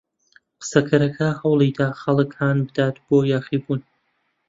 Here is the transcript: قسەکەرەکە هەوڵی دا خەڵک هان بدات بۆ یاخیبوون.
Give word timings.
قسەکەرەکە 0.61 1.29
هەوڵی 1.39 1.71
دا 1.77 1.89
خەڵک 2.01 2.31
هان 2.39 2.57
بدات 2.67 2.95
بۆ 3.05 3.17
یاخیبوون. 3.33 3.81